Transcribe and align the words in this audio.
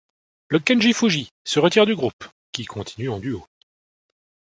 Le 0.47 0.57
Kenji 0.57 0.93
Fuji 0.93 1.29
se 1.43 1.59
retire 1.59 1.85
du 1.85 1.93
groupe, 1.95 2.23
qui 2.51 2.65
continue 2.65 3.09
en 3.09 3.19
duo. 3.19 3.45